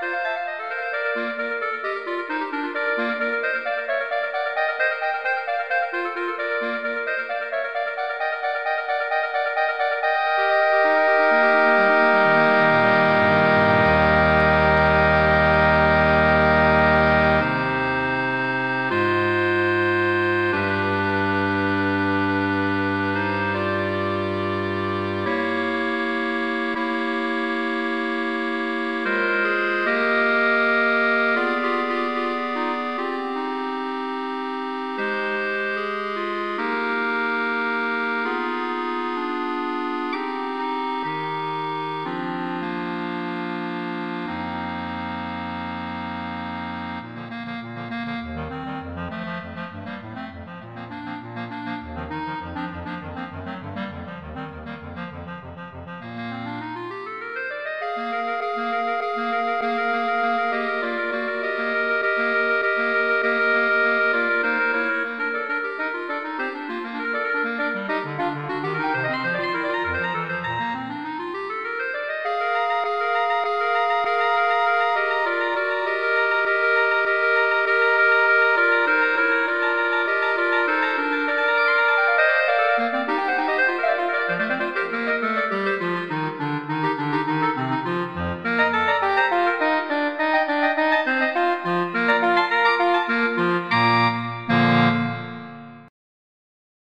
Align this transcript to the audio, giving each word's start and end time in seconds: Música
Música 0.00 1.67